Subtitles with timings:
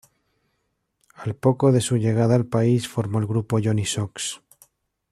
[1.13, 4.41] Al poco de su llegada al país formó el grupo Johny Sox.